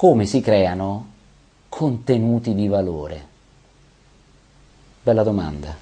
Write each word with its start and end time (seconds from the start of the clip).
come 0.00 0.24
si 0.24 0.40
creano 0.40 1.08
contenuti 1.68 2.54
di 2.54 2.68
valore. 2.68 3.26
Bella 5.02 5.22
domanda. 5.22 5.76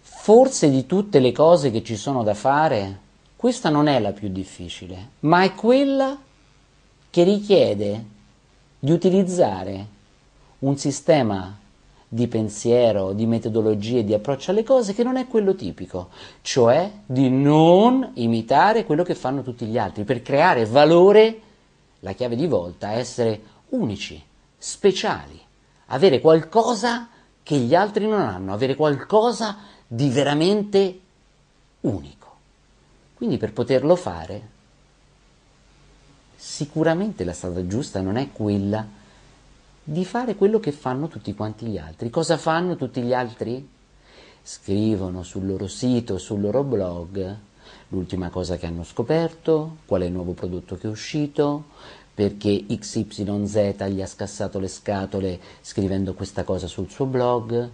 Forse 0.00 0.68
di 0.68 0.84
tutte 0.84 1.20
le 1.20 1.30
cose 1.30 1.70
che 1.70 1.84
ci 1.84 1.94
sono 1.94 2.24
da 2.24 2.34
fare, 2.34 2.98
questa 3.36 3.68
non 3.68 3.86
è 3.86 4.00
la 4.00 4.10
più 4.10 4.28
difficile, 4.28 5.10
ma 5.20 5.44
è 5.44 5.54
quella 5.54 6.18
che 7.10 7.22
richiede 7.22 8.04
di 8.76 8.90
utilizzare 8.90 9.86
un 10.58 10.76
sistema 10.76 11.56
di 12.08 12.26
pensiero, 12.26 13.12
di 13.12 13.24
metodologie, 13.24 14.02
di 14.02 14.14
approccio 14.14 14.50
alle 14.50 14.64
cose 14.64 14.94
che 14.94 15.04
non 15.04 15.16
è 15.16 15.28
quello 15.28 15.54
tipico, 15.54 16.08
cioè 16.40 16.90
di 17.06 17.30
non 17.30 18.10
imitare 18.14 18.84
quello 18.84 19.04
che 19.04 19.14
fanno 19.14 19.42
tutti 19.42 19.64
gli 19.64 19.78
altri. 19.78 20.02
Per 20.02 20.22
creare 20.22 20.66
valore, 20.66 21.50
la 22.04 22.12
chiave 22.12 22.36
di 22.36 22.46
volta 22.46 22.92
è 22.92 22.98
essere 22.98 23.40
unici, 23.70 24.22
speciali, 24.58 25.40
avere 25.86 26.20
qualcosa 26.20 27.08
che 27.42 27.56
gli 27.56 27.74
altri 27.74 28.06
non 28.06 28.20
hanno, 28.20 28.52
avere 28.52 28.74
qualcosa 28.74 29.58
di 29.86 30.08
veramente 30.08 31.00
unico. 31.80 32.36
Quindi 33.14 33.36
per 33.36 33.52
poterlo 33.52 33.94
fare, 33.94 34.48
sicuramente 36.36 37.24
la 37.24 37.32
strada 37.32 37.66
giusta 37.66 38.00
non 38.00 38.16
è 38.16 38.32
quella 38.32 38.84
di 39.84 40.04
fare 40.04 40.34
quello 40.34 40.60
che 40.60 40.72
fanno 40.72 41.08
tutti 41.08 41.34
quanti 41.34 41.66
gli 41.66 41.78
altri. 41.78 42.10
Cosa 42.10 42.36
fanno 42.36 42.76
tutti 42.76 43.00
gli 43.02 43.12
altri? 43.12 43.68
Scrivono 44.42 45.22
sul 45.22 45.46
loro 45.46 45.68
sito, 45.68 46.18
sul 46.18 46.40
loro 46.40 46.64
blog, 46.64 47.36
l'ultima 47.88 48.28
cosa 48.30 48.56
che 48.56 48.66
hanno 48.66 48.84
scoperto, 48.84 49.78
qual 49.86 50.02
è 50.02 50.06
il 50.06 50.12
nuovo 50.12 50.32
prodotto 50.32 50.76
che 50.76 50.86
è 50.86 50.90
uscito, 50.90 51.66
perché 52.14 52.64
XYZ 52.66 53.86
gli 53.88 54.02
ha 54.02 54.06
scassato 54.06 54.58
le 54.58 54.68
scatole 54.68 55.40
scrivendo 55.60 56.14
questa 56.14 56.44
cosa 56.44 56.66
sul 56.66 56.90
suo 56.90 57.06
blog, 57.06 57.70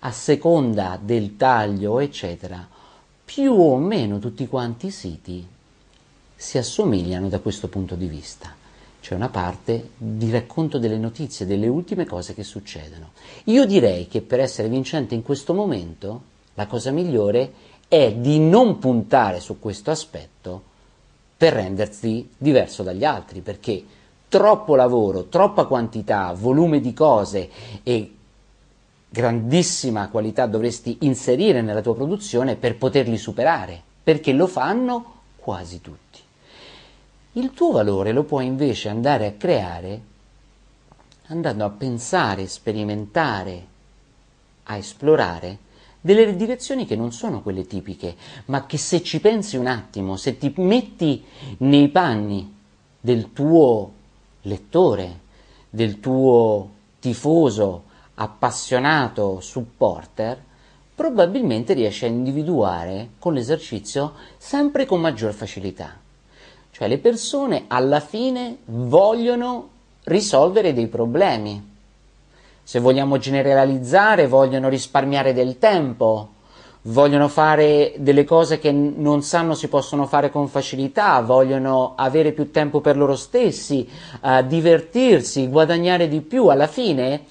a 0.00 0.10
seconda 0.10 0.98
del 1.00 1.36
taglio, 1.36 2.00
eccetera, 2.00 2.66
più 3.24 3.52
o 3.52 3.76
meno 3.76 4.18
tutti 4.18 4.46
quanti 4.48 4.86
i 4.86 4.90
siti 4.90 5.46
si 6.34 6.58
assomigliano 6.58 7.28
da 7.28 7.38
questo 7.38 7.68
punto 7.68 7.94
di 7.94 8.06
vista 8.06 8.60
c'è 9.02 9.16
una 9.16 9.28
parte 9.28 9.90
di 9.96 10.30
racconto 10.30 10.78
delle 10.78 10.96
notizie, 10.96 11.44
delle 11.44 11.66
ultime 11.66 12.06
cose 12.06 12.34
che 12.34 12.44
succedono. 12.44 13.10
Io 13.46 13.66
direi 13.66 14.06
che 14.06 14.22
per 14.22 14.38
essere 14.38 14.68
vincente 14.68 15.16
in 15.16 15.22
questo 15.22 15.54
momento 15.54 16.22
la 16.54 16.68
cosa 16.68 16.92
migliore 16.92 17.52
è 17.88 18.12
di 18.12 18.38
non 18.38 18.78
puntare 18.78 19.40
su 19.40 19.58
questo 19.58 19.90
aspetto 19.90 20.70
per 21.42 21.54
rendersi 21.54 22.28
diverso 22.38 22.84
dagli 22.84 23.04
altri, 23.04 23.40
perché 23.40 23.84
troppo 24.28 24.76
lavoro, 24.76 25.24
troppa 25.24 25.64
quantità, 25.64 26.32
volume 26.38 26.80
di 26.80 26.94
cose 26.94 27.50
e 27.82 28.14
grandissima 29.08 30.08
qualità 30.08 30.46
dovresti 30.46 30.98
inserire 31.00 31.60
nella 31.60 31.80
tua 31.80 31.96
produzione 31.96 32.54
per 32.54 32.76
poterli 32.76 33.18
superare, 33.18 33.82
perché 34.04 34.32
lo 34.32 34.46
fanno 34.46 35.14
quasi 35.34 35.80
tutti. 35.80 36.20
Il 37.32 37.50
tuo 37.54 37.72
valore 37.72 38.12
lo 38.12 38.22
puoi 38.22 38.46
invece 38.46 38.88
andare 38.88 39.26
a 39.26 39.32
creare 39.32 40.00
andando 41.26 41.64
a 41.64 41.70
pensare, 41.70 42.46
sperimentare, 42.46 43.66
a 44.62 44.76
esplorare 44.76 45.58
delle 46.02 46.36
direzioni 46.36 46.84
che 46.84 46.96
non 46.96 47.12
sono 47.12 47.40
quelle 47.40 47.66
tipiche, 47.66 48.16
ma 48.46 48.66
che 48.66 48.76
se 48.76 49.02
ci 49.02 49.20
pensi 49.20 49.56
un 49.56 49.68
attimo, 49.68 50.16
se 50.16 50.36
ti 50.36 50.52
metti 50.56 51.24
nei 51.58 51.88
panni 51.88 52.54
del 53.00 53.32
tuo 53.32 53.92
lettore, 54.42 55.20
del 55.70 56.00
tuo 56.00 56.68
tifoso, 56.98 57.84
appassionato 58.14 59.40
supporter, 59.40 60.40
probabilmente 60.94 61.72
riesci 61.72 62.04
a 62.04 62.08
individuare 62.08 63.10
con 63.18 63.32
l'esercizio 63.32 64.12
sempre 64.36 64.84
con 64.84 65.00
maggior 65.00 65.32
facilità. 65.32 65.98
Cioè 66.70 66.88
le 66.88 66.98
persone 66.98 67.64
alla 67.68 68.00
fine 68.00 68.58
vogliono 68.66 69.68
risolvere 70.04 70.72
dei 70.72 70.88
problemi. 70.88 71.70
Se 72.72 72.80
vogliamo 72.80 73.18
generalizzare, 73.18 74.26
vogliono 74.26 74.70
risparmiare 74.70 75.34
del 75.34 75.58
tempo, 75.58 76.30
vogliono 76.84 77.28
fare 77.28 77.92
delle 77.98 78.24
cose 78.24 78.58
che 78.58 78.72
non 78.72 79.20
sanno 79.20 79.52
si 79.52 79.68
possono 79.68 80.06
fare 80.06 80.30
con 80.30 80.48
facilità, 80.48 81.20
vogliono 81.20 81.92
avere 81.96 82.32
più 82.32 82.50
tempo 82.50 82.80
per 82.80 82.96
loro 82.96 83.14
stessi, 83.14 83.86
uh, 84.22 84.42
divertirsi, 84.46 85.48
guadagnare 85.48 86.08
di 86.08 86.22
più. 86.22 86.46
Alla 86.46 86.66
fine 86.66 87.24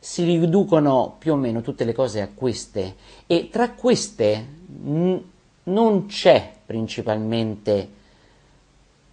si 0.00 0.24
riducono 0.24 1.14
più 1.16 1.34
o 1.34 1.36
meno 1.36 1.60
tutte 1.60 1.84
le 1.84 1.92
cose 1.92 2.20
a 2.20 2.28
queste 2.34 2.96
e 3.28 3.50
tra 3.52 3.70
queste 3.70 4.46
n- 4.82 5.22
non 5.62 6.06
c'è 6.06 6.54
principalmente 6.66 7.88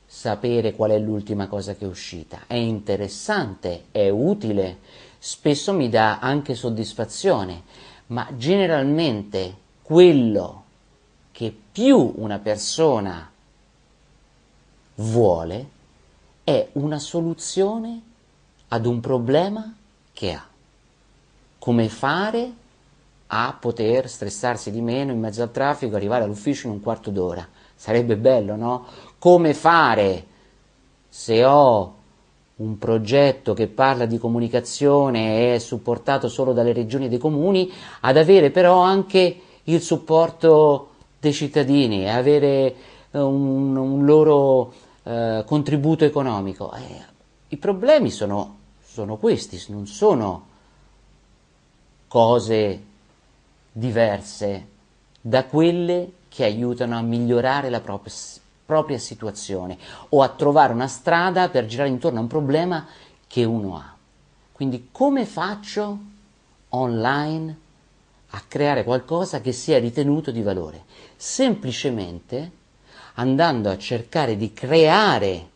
sapere 0.08 0.74
qual 0.74 0.92
è 0.92 0.98
l'ultima 0.98 1.46
cosa 1.46 1.76
che 1.76 1.86
è 1.86 1.88
uscita. 1.88 2.46
È 2.48 2.56
interessante, 2.56 3.84
è 3.92 4.10
utile, 4.10 4.78
spesso 5.28 5.74
mi 5.74 5.90
dà 5.90 6.20
anche 6.20 6.54
soddisfazione, 6.54 7.64
ma 8.08 8.28
generalmente 8.38 9.56
quello 9.82 10.64
che 11.32 11.52
più 11.72 12.14
una 12.18 12.38
persona 12.38 13.28
vuole 14.98 15.70
è 16.44 16.70
una 16.74 17.00
soluzione 17.00 18.02
ad 18.68 18.86
un 18.86 19.00
problema 19.00 19.74
che 20.14 20.32
ha. 20.32 20.48
Come 21.58 21.90
fare 21.90 22.54
a 23.26 23.58
poter 23.60 24.08
stressarsi 24.08 24.70
di 24.70 24.82
meno 24.82 25.12
in 25.12 25.20
mezzo 25.20 25.42
al 25.42 25.52
traffico, 25.52 25.96
arrivare 25.96 26.24
all'ufficio 26.24 26.68
in 26.68 26.74
un 26.74 26.82
quarto 26.82 27.10
d'ora. 27.10 27.48
Sarebbe 27.76 28.16
bello, 28.16 28.56
no? 28.56 28.86
Come 29.18 29.56
fare 29.56 30.28
se 31.10 31.44
ho 31.44 31.95
un 32.58 32.78
progetto 32.78 33.54
che 33.54 33.68
parla 33.68 34.06
di 34.06 34.18
comunicazione 34.18 35.40
e 35.40 35.56
è 35.56 35.60
supportato 35.60 36.30
solo 36.30 36.54
dalle 36.54 36.72
regioni 36.72 37.06
e 37.06 37.10
dei 37.10 37.18
comuni, 37.18 37.72
ad 38.02 38.18
avere 38.18 38.50
però 38.50 38.80
anche 38.80 39.42
il 39.64 39.82
supporto 39.82 40.92
dei 41.20 41.34
cittadini 41.34 42.10
avere 42.10 42.76
eh, 43.12 43.20
un, 43.20 43.76
un 43.76 44.06
loro 44.06 44.74
eh, 45.04 45.44
contributo 45.46 46.06
economico. 46.06 46.72
Eh, 46.74 47.04
I 47.50 47.58
problemi 47.58 48.10
sono, 48.10 48.58
sono 48.84 49.18
questi, 49.18 49.62
non 49.68 49.88
sono 49.88 50.54
cose 52.08 52.84
diverse 53.72 54.68
da 55.20 55.44
quelle 55.46 56.12
che 56.30 56.44
aiutano 56.44 56.98
a 56.98 57.02
migliorare 57.02 57.70
la 57.70 57.82
propria, 57.82 58.14
propria 58.66 58.98
situazione 58.98 59.78
o 60.10 60.22
a 60.22 60.30
trovare 60.30 60.74
una 60.74 60.88
strada 60.88 61.50
per 61.50 61.66
girare 61.66 61.90
intorno 61.90 62.20
a 62.20 62.22
un 62.24 62.28
problema 62.28 62.86
che 63.28 63.44
uno 63.44 63.78
ha. 63.78 63.96
Quindi 64.52 64.90
come 64.92 65.26
faccio 65.26 65.98
online 66.70 67.58
a 68.30 68.42
creare 68.48 68.84
qualcosa 68.84 69.42
che 69.42 69.52
sia 69.52 69.80
ritenuto 69.80 70.32
di 70.32 70.42
valore? 70.42 70.84
Semplicemente 71.16 72.52
andando 73.16 73.70
a 73.70 73.78
cercare 73.78 74.36
di 74.36 74.52
creare 74.54 75.50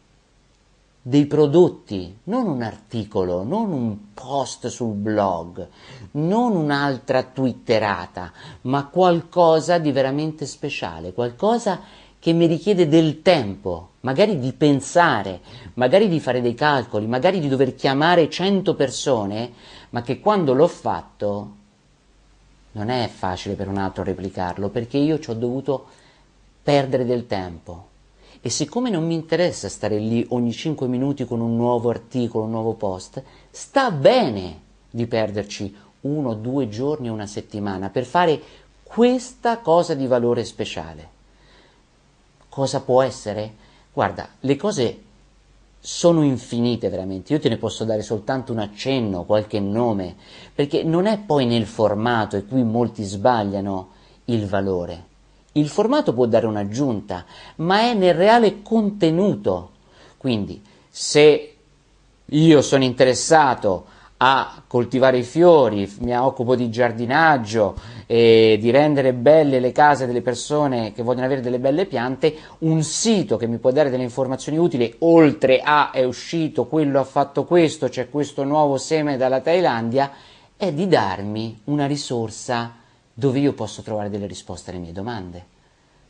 dei 1.02 1.26
prodotti, 1.26 2.20
non 2.26 2.48
un 2.48 2.62
articolo, 2.62 3.44
non 3.44 3.72
un 3.72 4.14
post 4.14 4.68
sul 4.68 4.94
blog, 4.94 5.68
non 6.12 6.56
un'altra 6.56 7.24
twitterata, 7.24 8.32
ma 8.62 8.86
qualcosa 8.86 9.78
di 9.78 9.92
veramente 9.92 10.46
speciale, 10.46 11.14
qualcosa 11.14 11.80
che 12.20 12.34
mi 12.34 12.46
richiede 12.46 12.88
del 12.88 13.22
tempo, 13.22 13.92
magari 14.02 14.40
di 14.40 14.52
pensare, 14.54 15.40
magari 15.76 16.10
di 16.10 16.20
fare 16.20 16.42
dei 16.42 16.54
calcoli, 16.54 17.08
magari 17.08 17.40
di 17.40 17.48
dover 17.48 17.76
chiamare 17.76 18.30
100 18.30 18.76
persone, 18.76 19.52
ma 19.92 20.02
che 20.02 20.20
quando 20.20 20.54
l'ho 20.54 20.68
fatto 20.68 21.56
non 22.74 22.90
è 22.90 23.08
facile 23.08 23.56
per 23.56 23.68
un 23.68 23.78
altro 23.78 24.04
replicarlo, 24.04 24.70
perché 24.70 24.98
io 24.98 25.20
ci 25.20 25.30
ho 25.30 25.34
dovuto 25.34 25.86
perdere 26.62 27.06
del 27.06 27.26
tempo 27.26 27.88
e 28.42 28.50
siccome 28.50 28.90
non 28.90 29.06
mi 29.06 29.16
interessa 29.16 29.68
stare 29.68 29.98
lì 29.98 30.26
ogni 30.30 30.54
5 30.54 30.88
minuti 30.88 31.26
con 31.26 31.42
un 31.42 31.56
nuovo 31.56 31.90
articolo, 31.90 32.46
un 32.46 32.52
nuovo 32.52 32.74
post, 32.74 33.22
sta 33.50 33.92
bene 33.92 34.62
di 34.90 35.08
perderci 35.08 35.76
uno, 36.02 36.34
due 36.36 36.70
giorni, 36.70 37.10
una 37.10 37.28
settimana 37.28 37.90
per 37.90 38.06
fare 38.06 38.42
questa 38.84 39.58
cosa 39.58 39.94
di 39.94 40.08
valore 40.08 40.46
speciale. 40.46 41.18
Cosa 42.60 42.82
può 42.82 43.02
essere? 43.02 43.54
Guarda, 43.94 44.28
le 44.42 44.58
cose 44.58 45.02
sono 45.80 46.24
infinite 46.24 46.90
veramente, 46.90 47.32
io 47.32 47.40
te 47.40 47.48
ne 47.48 47.56
posso 47.56 47.86
dare 47.86 48.02
soltanto 48.02 48.52
un 48.52 48.60
accenno, 48.60 49.24
qualche 49.24 49.62
nome, 49.62 50.18
perché 50.54 50.84
non 50.84 51.06
è 51.06 51.20
poi 51.20 51.46
nel 51.46 51.66
formato, 51.66 52.36
e 52.36 52.46
qui 52.46 52.62
molti 52.64 53.04
sbagliano, 53.04 53.92
il 54.26 54.46
valore. 54.46 55.06
Il 55.54 55.70
formato 55.70 56.14
può 56.14 56.26
dare 56.26 56.48
un'aggiunta, 56.48 57.24
ma 57.56 57.80
è 57.80 57.94
nel 57.94 58.14
reale 58.14 58.62
contenuto. 58.62 59.70
Quindi, 60.18 60.62
se 60.90 61.56
io 62.26 62.62
sono 62.62 62.84
interessato 62.84 63.86
a 64.22 64.64
coltivare 64.68 65.20
i 65.20 65.24
fiori, 65.24 65.90
mi 66.00 66.18
occupo 66.18 66.56
di 66.56 66.70
giardinaggio 66.70 67.76
e 68.06 68.58
di 68.60 68.70
rendere 68.70 69.14
belle 69.14 69.62
le 69.62 69.72
case 69.72 70.06
delle 70.06 70.22
persone 70.22 70.92
che 70.92 71.04
vogliono 71.04 71.26
avere 71.26 71.40
delle 71.40 71.60
belle 71.60 71.86
piante, 71.86 72.36
un 72.60 72.84
sito 72.84 73.38
che 73.38 73.48
mi 73.48 73.60
può 73.60 73.72
dare 73.72 73.90
delle 73.90 74.04
informazioni 74.04 74.58
utili, 74.58 74.94
oltre 75.00 75.62
a 75.62 75.92
è 75.92 76.04
uscito, 76.04 76.66
quello 76.66 77.00
ha 77.00 77.06
fatto 77.06 77.46
questo, 77.46 77.88
c'è 77.88 78.10
questo 78.10 78.44
nuovo 78.44 78.78
seme 78.78 79.16
dalla 79.16 79.40
Thailandia, 79.40 80.12
è 80.58 80.74
di 80.74 80.88
darmi 80.90 81.62
una 81.66 81.86
risorsa 81.86 82.76
dove 83.14 83.40
io 83.40 83.54
posso 83.54 83.82
trovare 83.84 84.10
delle 84.10 84.26
risposte 84.28 84.72
alle 84.72 84.80
mie 84.80 84.92
domande. 84.92 85.46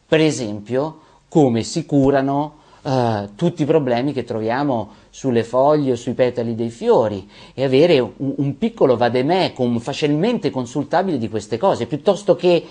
Per 0.08 0.20
esempio, 0.20 1.02
come 1.30 1.62
si 1.62 1.86
curano 1.86 2.58
uh, 2.90 3.36
tutti 3.36 3.62
i 3.62 3.66
problemi 3.66 4.14
che 4.14 4.24
troviamo 4.24 4.90
sulle 5.10 5.44
foglie 5.44 5.92
o 5.92 5.96
sui 5.96 6.14
petali 6.14 6.56
dei 6.56 6.70
fiori 6.70 7.30
e 7.54 7.64
avere 7.64 8.00
un, 8.00 8.34
un 8.38 8.58
piccolo 8.58 8.98
vademecum 8.98 9.80
facilmente 9.80 10.50
consultabile 10.50 11.18
di 11.18 11.30
queste 11.30 11.58
cose, 11.58 11.86
piuttosto 11.86 12.36
che 12.36 12.66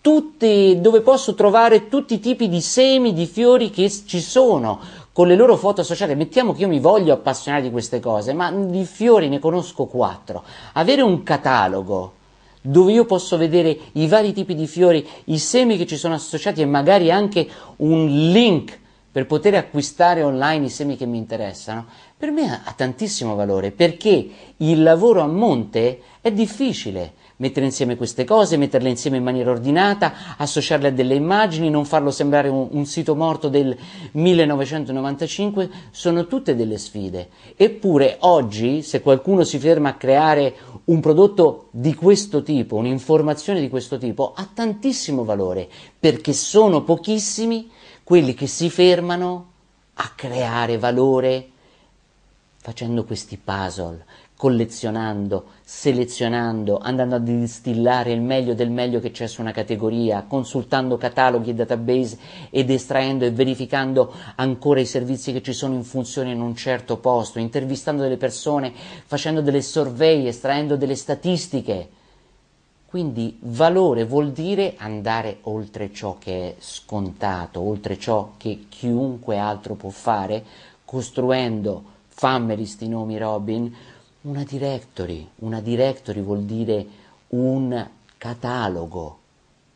tutti, 0.00 0.78
dove 0.80 1.00
posso 1.00 1.34
trovare 1.34 1.88
tutti 1.88 2.14
i 2.14 2.20
tipi 2.20 2.48
di 2.48 2.60
semi, 2.60 3.14
di 3.14 3.26
fiori 3.26 3.70
che 3.70 3.90
ci 3.90 4.20
sono, 4.20 4.80
con 5.12 5.28
le 5.28 5.36
loro 5.36 5.56
foto 5.56 5.80
associate. 5.80 6.14
Mettiamo 6.14 6.52
che 6.52 6.62
io 6.62 6.68
mi 6.68 6.80
voglio 6.80 7.14
appassionare 7.14 7.62
di 7.62 7.70
queste 7.70 8.00
cose, 8.00 8.34
ma 8.34 8.50
di 8.50 8.84
fiori 8.84 9.28
ne 9.28 9.38
conosco 9.38 9.86
quattro. 9.86 10.42
Avere 10.74 11.00
un 11.00 11.22
catalogo 11.22 12.12
dove 12.60 12.92
io 12.92 13.04
posso 13.04 13.36
vedere 13.36 13.78
i 13.92 14.06
vari 14.06 14.32
tipi 14.32 14.54
di 14.54 14.66
fiori, 14.66 15.06
i 15.26 15.38
semi 15.38 15.76
che 15.76 15.86
ci 15.86 15.96
sono 15.96 16.14
associati 16.14 16.62
e 16.62 16.66
magari 16.66 17.10
anche 17.10 17.46
un 17.76 18.30
link 18.30 18.80
per 19.14 19.26
poter 19.26 19.54
acquistare 19.54 20.24
online 20.24 20.66
i 20.66 20.68
semi 20.68 20.96
che 20.96 21.06
mi 21.06 21.18
interessano, 21.18 21.86
per 22.16 22.32
me 22.32 22.50
ha 22.50 22.72
tantissimo 22.72 23.36
valore 23.36 23.70
perché 23.70 24.28
il 24.56 24.82
lavoro 24.82 25.20
a 25.20 25.28
monte 25.28 26.00
è 26.20 26.32
difficile. 26.32 27.12
Mettere 27.36 27.64
insieme 27.64 27.94
queste 27.94 28.24
cose, 28.24 28.56
metterle 28.56 28.88
insieme 28.88 29.18
in 29.18 29.22
maniera 29.22 29.52
ordinata, 29.52 30.36
associarle 30.36 30.88
a 30.88 30.90
delle 30.90 31.14
immagini, 31.14 31.70
non 31.70 31.84
farlo 31.84 32.10
sembrare 32.10 32.48
un, 32.48 32.66
un 32.72 32.86
sito 32.86 33.14
morto 33.14 33.48
del 33.48 33.76
1995, 34.10 35.70
sono 35.92 36.26
tutte 36.26 36.56
delle 36.56 36.78
sfide. 36.78 37.28
Eppure 37.56 38.16
oggi, 38.20 38.82
se 38.82 39.00
qualcuno 39.00 39.44
si 39.44 39.60
ferma 39.60 39.90
a 39.90 39.94
creare 39.94 40.54
un 40.86 40.98
prodotto 40.98 41.68
di 41.70 41.94
questo 41.94 42.42
tipo, 42.42 42.74
un'informazione 42.74 43.60
di 43.60 43.68
questo 43.68 43.96
tipo, 43.96 44.32
ha 44.34 44.48
tantissimo 44.52 45.22
valore 45.22 45.68
perché 46.00 46.32
sono 46.32 46.82
pochissimi 46.82 47.70
quelli 48.04 48.34
che 48.34 48.46
si 48.46 48.68
fermano 48.68 49.52
a 49.94 50.12
creare 50.14 50.76
valore 50.76 51.48
facendo 52.58 53.04
questi 53.04 53.36
puzzle, 53.36 54.04
collezionando, 54.36 55.44
selezionando, 55.62 56.78
andando 56.78 57.16
a 57.16 57.18
distillare 57.18 58.12
il 58.12 58.20
meglio 58.20 58.54
del 58.54 58.70
meglio 58.70 59.00
che 59.00 59.10
c'è 59.10 59.26
su 59.26 59.40
una 59.40 59.52
categoria, 59.52 60.24
consultando 60.26 60.96
cataloghi 60.96 61.50
e 61.50 61.54
database 61.54 62.18
ed 62.50 62.70
estraendo 62.70 63.24
e 63.24 63.32
verificando 63.32 64.12
ancora 64.36 64.80
i 64.80 64.86
servizi 64.86 65.32
che 65.32 65.42
ci 65.42 65.52
sono 65.52 65.74
in 65.74 65.84
funzione 65.84 66.32
in 66.32 66.40
un 66.40 66.54
certo 66.54 66.98
posto, 66.98 67.38
intervistando 67.38 68.02
delle 68.02 68.16
persone, 68.16 68.72
facendo 69.06 69.40
delle 69.40 69.62
survey, 69.62 70.26
estraendo 70.26 70.76
delle 70.76 70.96
statistiche 70.96 71.88
quindi 72.94 73.36
valore 73.40 74.04
vuol 74.04 74.30
dire 74.30 74.74
andare 74.76 75.38
oltre 75.42 75.92
ciò 75.92 76.16
che 76.16 76.50
è 76.50 76.54
scontato, 76.60 77.60
oltre 77.60 77.98
ciò 77.98 78.34
che 78.36 78.66
chiunque 78.68 79.36
altro 79.36 79.74
può 79.74 79.90
fare, 79.90 80.44
costruendo, 80.84 81.82
fammeli 82.06 82.64
sti 82.64 82.86
nomi 82.86 83.18
Robin, 83.18 83.74
una 84.20 84.44
directory. 84.44 85.28
Una 85.40 85.60
directory 85.60 86.20
vuol 86.20 86.44
dire 86.44 86.86
un 87.30 87.84
catalogo 88.16 89.18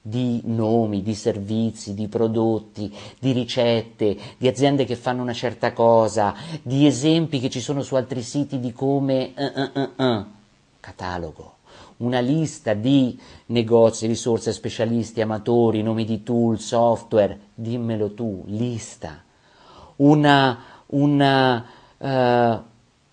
di 0.00 0.40
nomi, 0.44 1.02
di 1.02 1.16
servizi, 1.16 1.94
di 1.94 2.06
prodotti, 2.06 2.94
di 3.18 3.32
ricette, 3.32 4.16
di 4.36 4.46
aziende 4.46 4.84
che 4.84 4.94
fanno 4.94 5.22
una 5.22 5.32
certa 5.32 5.72
cosa, 5.72 6.36
di 6.62 6.86
esempi 6.86 7.40
che 7.40 7.50
ci 7.50 7.60
sono 7.60 7.82
su 7.82 7.96
altri 7.96 8.22
siti 8.22 8.60
di 8.60 8.72
come... 8.72 9.32
Uh, 9.36 9.80
uh, 9.80 10.04
uh, 10.04 10.24
catalogo 10.78 11.56
una 11.98 12.20
lista 12.20 12.74
di 12.74 13.18
negozi, 13.46 14.06
risorse, 14.06 14.52
specialisti, 14.52 15.20
amatori, 15.20 15.82
nomi 15.82 16.04
di 16.04 16.22
tool, 16.22 16.58
software, 16.58 17.38
dimmelo 17.54 18.12
tu, 18.14 18.44
lista, 18.46 19.22
una, 19.96 20.58
una, 20.86 21.64
uh, 21.96 22.62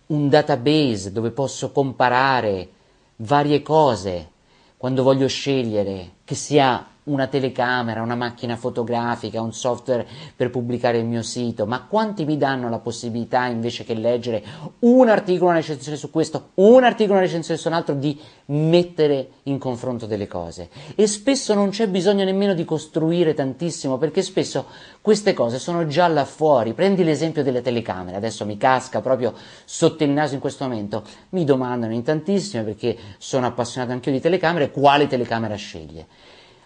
un 0.08 0.30
database 0.30 1.12
dove 1.12 1.32
posso 1.32 1.72
comparare 1.72 2.70
varie 3.18 3.62
cose 3.62 4.30
quando 4.78 5.04
voglio 5.04 5.28
scegliere, 5.28 6.12
che 6.24 6.36
sia 6.36 6.86
una 7.06 7.28
telecamera, 7.28 8.02
una 8.02 8.16
macchina 8.16 8.56
fotografica, 8.56 9.42
un 9.42 9.54
software 9.54 10.08
per 10.36 10.50
pubblicare 10.50 10.98
il 10.98 11.06
mio 11.06 11.22
sito, 11.22 11.66
ma 11.66 11.84
quanti 11.84 12.26
mi 12.26 12.38
danno 12.38 12.70
la 12.70 12.80
possibilità 12.80 13.46
invece 13.46 13.84
che 13.84 13.94
leggere 13.94 14.44
un 14.80 15.10
articolo, 15.10 15.50
una 15.50 15.60
recensione 15.60 15.98
su 15.98 16.10
questo, 16.10 16.50
un 16.56 16.84
articolo, 16.84 17.18
una 17.18 17.26
recensione 17.26 17.60
su 17.60 17.68
un 17.68 17.74
altro, 17.74 17.96
di 17.96 18.20
mettere 18.48 19.30
in 19.44 19.60
confronto 19.60 20.06
delle 20.06 20.28
cose? 20.28 20.70
E 20.96 21.06
spesso 21.08 21.54
non 21.54 21.70
c'è 21.70 21.88
bisogno 21.88 22.24
nemmeno 22.24 22.54
di 22.54 22.66
costruire 22.66 23.34
tantissimo, 23.34 23.98
perché 23.98 24.22
spesso 24.22 24.66
queste 25.02 25.34
cose 25.34 25.60
sono 25.60 25.86
già 25.86 26.08
là 26.08 26.26
fuori. 26.26 26.74
Prendi 26.74 27.04
l'esempio 27.04 27.44
delle 27.44 27.62
telecamere, 27.62 28.18
adesso 28.18 28.46
mi 28.46 28.58
casca 28.58 29.02
proprio 29.02 29.34
sotto 29.66 30.04
il 30.04 30.10
naso 30.10 30.34
in 30.34 30.40
questo 30.40 30.64
momento, 30.64 31.04
mi 31.30 31.44
domandano 31.44 31.94
in 31.94 32.02
tantissime 32.02 32.64
perché 32.64 32.98
sono 33.20 33.46
appassionato 33.46 33.92
anche 33.92 34.10
io 34.10 34.16
di 34.16 34.22
telecamere, 34.22 34.72
quale 34.72 35.06
telecamera 35.06 35.56
sceglie 35.56 36.08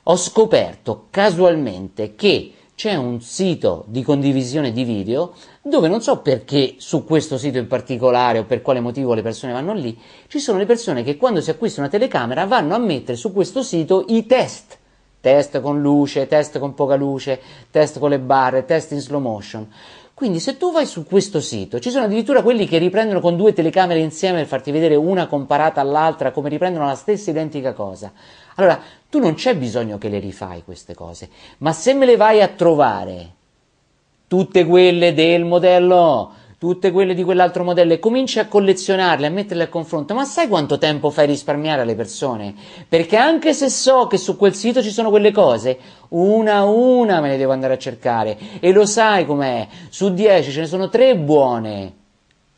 ho 0.03 0.15
scoperto 0.15 1.07
casualmente 1.09 2.15
che 2.15 2.53
c'è 2.79 2.95
un 2.95 3.19
sito 3.19 3.83
di 3.87 4.03
condivisione 4.03 4.71
di 4.71 4.85
video 4.85 5.33
dove 5.61 5.89
non 5.89 6.01
so 6.01 6.21
perché 6.21 6.75
su 6.77 7.03
questo 7.03 7.37
sito 7.37 7.57
in 7.57 7.67
particolare 7.67 8.39
o 8.39 8.45
per 8.45 8.61
quale 8.61 8.79
motivo 8.79 9.13
le 9.13 9.21
persone 9.21 9.51
vanno 9.51 9.73
lì, 9.73 9.99
ci 10.27 10.39
sono 10.39 10.57
le 10.57 10.65
persone 10.65 11.03
che 11.03 11.17
quando 11.17 11.41
si 11.41 11.49
acquista 11.49 11.81
una 11.81 11.89
telecamera 11.89 12.45
vanno 12.45 12.75
a 12.75 12.79
mettere 12.79 13.17
su 13.17 13.33
questo 13.33 13.63
sito 13.63 14.05
i 14.07 14.25
test. 14.25 14.77
Test 15.19 15.59
con 15.59 15.81
luce, 15.81 16.27
test 16.27 16.57
con 16.59 16.73
poca 16.73 16.95
luce, 16.95 17.41
test 17.69 17.99
con 17.99 18.11
le 18.11 18.19
barre, 18.19 18.63
test 18.63 18.93
in 18.93 19.01
slow 19.01 19.19
motion. 19.19 19.69
Quindi 20.19 20.41
se 20.41 20.57
tu 20.57 20.73
vai 20.73 20.85
su 20.85 21.05
questo 21.05 21.39
sito, 21.39 21.79
ci 21.79 21.91
sono 21.91 22.03
addirittura 22.03 22.41
quelli 22.41 22.67
che 22.67 22.77
riprendono 22.77 23.21
con 23.21 23.37
due 23.37 23.53
telecamere 23.53 24.01
insieme 24.01 24.39
per 24.39 24.47
farti 24.47 24.69
vedere 24.69 24.95
una 24.95 25.27
comparata 25.27 25.79
all'altra, 25.79 26.31
come 26.31 26.49
riprendono 26.49 26.87
la 26.87 26.95
stessa 26.95 27.29
identica 27.29 27.71
cosa. 27.71 28.11
Allora, 28.55 28.81
tu 29.09 29.19
non 29.19 29.35
c'è 29.35 29.55
bisogno 29.55 29.97
che 29.97 30.09
le 30.09 30.19
rifai 30.19 30.63
queste 30.65 30.93
cose, 30.93 31.29
ma 31.59 31.71
se 31.71 31.93
me 31.93 32.05
le 32.05 32.17
vai 32.17 32.41
a 32.41 32.49
trovare, 32.49 33.31
tutte 34.27 34.65
quelle 34.65 35.13
del 35.13 35.45
modello, 35.45 36.33
tutte 36.59 36.91
quelle 36.91 37.15
di 37.15 37.23
quell'altro 37.23 37.63
modello 37.63 37.93
e 37.93 37.99
cominci 37.99 38.37
a 38.37 38.47
collezionarle, 38.47 39.27
a 39.27 39.29
metterle 39.29 39.63
a 39.63 39.69
confronto, 39.69 40.13
ma 40.13 40.25
sai 40.25 40.49
quanto 40.49 40.77
tempo 40.77 41.09
fai 41.09 41.25
risparmiare 41.25 41.83
alle 41.83 41.95
persone? 41.95 42.53
Perché 42.87 43.15
anche 43.15 43.53
se 43.53 43.69
so 43.69 44.07
che 44.07 44.17
su 44.17 44.35
quel 44.35 44.53
sito 44.53 44.83
ci 44.83 44.91
sono 44.91 45.09
quelle 45.09 45.31
cose, 45.31 45.79
una 46.09 46.57
a 46.57 46.65
una 46.65 47.21
me 47.21 47.29
le 47.29 47.37
devo 47.37 47.53
andare 47.53 47.75
a 47.75 47.77
cercare 47.77 48.37
e 48.59 48.73
lo 48.73 48.85
sai 48.85 49.25
com'è, 49.25 49.69
su 49.87 50.13
10 50.13 50.51
ce 50.51 50.59
ne 50.59 50.67
sono 50.67 50.89
3 50.89 51.15
buone. 51.15 51.93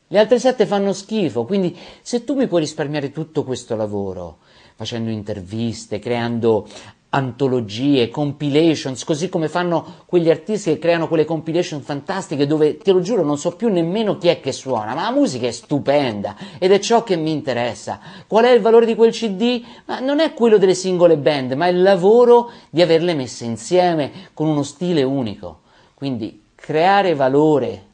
Le 0.08 0.20
altre 0.20 0.40
7 0.40 0.66
fanno 0.66 0.94
schifo, 0.94 1.46
quindi 1.46 1.78
se 2.02 2.24
tu 2.24 2.34
mi 2.34 2.48
puoi 2.48 2.62
risparmiare 2.62 3.12
tutto 3.12 3.44
questo 3.44 3.76
lavoro, 3.76 4.40
facendo 4.76 5.12
interviste, 5.12 6.00
creando 6.00 6.68
antologie, 7.14 8.10
compilations, 8.10 9.04
così 9.04 9.28
come 9.28 9.50
fanno 9.50 10.04
quegli 10.06 10.30
artisti 10.30 10.72
che 10.72 10.80
creano 10.80 11.10
quelle 11.10 11.26
compilation 11.26 11.82
fantastiche 11.82 12.48
dove, 12.48 12.78
te 12.78 12.94
lo 12.94 13.02
giuro, 13.02 13.24
non 13.24 13.38
so 13.38 13.56
più 13.56 13.68
nemmeno 13.68 14.18
chi 14.18 14.30
è 14.30 14.40
che 14.40 14.54
suona, 14.54 14.94
ma 14.94 15.04
la 15.04 15.12
musica 15.12 15.46
è 15.46 15.52
stupenda 15.52 16.36
ed 16.58 16.72
è 16.72 16.80
ciò 16.80 17.04
che 17.04 17.18
mi 17.18 17.32
interessa. 17.32 18.00
Qual 18.28 18.46
è 18.46 18.52
il 18.52 18.62
valore 18.62 18.86
di 18.86 18.96
quel 18.96 19.12
CD? 19.12 19.62
Ma 19.86 20.00
non 20.00 20.22
è 20.22 20.34
quello 20.34 20.58
delle 20.58 20.74
singole 20.74 21.18
band, 21.18 21.52
ma 21.54 21.68
il 21.68 21.82
lavoro 21.82 22.50
di 22.70 22.82
averle 22.82 23.14
messe 23.14 23.44
insieme 23.44 24.30
con 24.34 24.48
uno 24.48 24.64
stile 24.64 25.04
unico. 25.04 25.62
Quindi 25.94 26.44
creare 26.56 27.14
valore. 27.14 27.88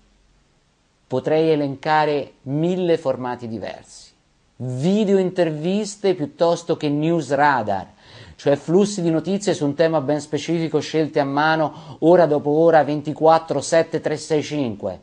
Potrei 1.07 1.49
elencare 1.49 2.33
mille 2.43 2.97
formati 2.97 3.47
diversi. 3.47 4.11
Video 4.57 5.17
interviste 5.17 6.13
piuttosto 6.13 6.77
che 6.77 6.89
news 6.89 7.31
radar 7.33 7.95
cioè 8.37 8.55
flussi 8.55 9.01
di 9.01 9.09
notizie 9.09 9.55
su 9.55 9.65
un 9.65 9.73
tema 9.73 9.99
ben 9.99 10.21
specifico 10.21 10.79
scelte 10.79 11.19
a 11.19 11.25
mano 11.25 11.97
ora 11.99 12.27
dopo 12.27 12.51
ora 12.51 12.83
24 12.83 13.59
7 13.59 13.99
365 13.99 14.99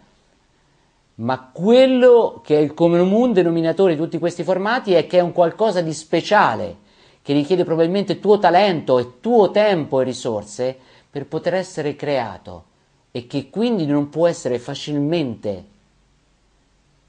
ma 1.17 1.51
quello 1.53 2.41
che 2.45 2.57
è 2.57 2.61
il 2.61 2.75
comune 2.75 3.33
denominatore 3.33 3.95
di 3.95 4.01
tutti 4.01 4.19
questi 4.19 4.45
formati 4.45 4.95
è 4.95 5.07
che 5.09 5.19
è 5.19 5.21
un 5.21 5.33
qualcosa 5.33 5.81
di 5.81 5.93
speciale 5.93 6.77
che 7.23 7.33
richiede 7.33 7.65
probabilmente 7.65 8.21
tuo 8.21 8.39
talento 8.39 8.99
e 8.99 9.19
tuo 9.21 9.51
tempo 9.51 10.01
e 10.01 10.05
risorse 10.05 10.77
per 11.11 11.27
poter 11.27 11.55
essere 11.55 11.97
creato 11.97 12.65
e 13.11 13.27
che 13.27 13.51
quindi 13.51 13.85
non 13.85 14.11
può 14.11 14.29
essere 14.29 14.61
facilmente 14.61 15.65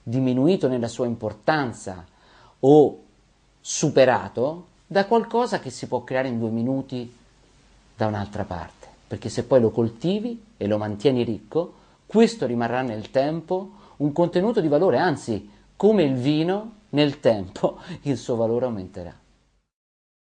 diminuito 0.01 0.67
nella 0.67 0.87
sua 0.87 1.05
importanza 1.05 2.03
o 2.61 2.99
superato 3.61 4.73
da 4.95 5.07
qualcosa 5.07 5.59
che 5.59 5.71
si 5.71 5.87
può 5.87 6.05
creare 6.05 6.29
in 6.29 6.39
due 6.39 6.51
minuti 6.51 7.13
da 7.97 8.07
un'altra 8.07 8.45
parte. 8.45 8.87
Perché 9.05 9.27
se 9.27 9.43
poi 9.43 9.59
lo 9.59 9.69
coltivi 9.69 10.41
e 10.55 10.67
lo 10.67 10.77
mantieni 10.77 11.23
ricco, 11.23 11.73
questo 12.05 12.45
rimarrà 12.45 12.81
nel 12.81 13.11
tempo 13.11 13.71
un 13.97 14.13
contenuto 14.13 14.61
di 14.61 14.69
valore, 14.69 14.97
anzi, 14.97 15.49
come 15.75 16.03
il 16.03 16.13
vino, 16.13 16.75
nel 16.91 17.19
tempo 17.19 17.79
il 18.03 18.15
suo 18.15 18.37
valore 18.37 18.63
aumenterà. 18.63 19.13